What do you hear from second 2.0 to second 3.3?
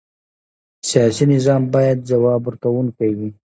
ځواب ورکوونکی وي